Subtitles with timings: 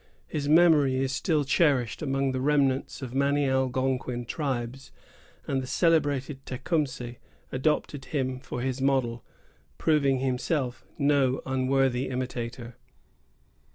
[0.25, 4.91] His memory is still cherished among the remnants of many Algonquin tribes,
[5.45, 7.17] and the celebrated Tecumseh
[7.51, 9.23] adopted him for his model,
[9.77, 12.77] proving himself no unworthy imitator.